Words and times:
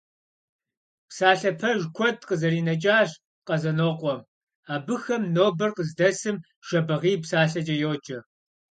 Псалъэ 1.09 1.51
пэж 1.59 1.79
куэд 1.95 2.17
къызэринэкӀащ 2.27 3.09
Къэзанокъуэм, 3.47 4.19
абыхэм 4.73 5.23
нобэр 5.35 5.71
къыздэсым 5.77 6.37
Жэбагъы 6.67 7.09
и 7.15 7.17
псалъэкӀэ 7.21 7.75
йоджэ. 7.81 8.17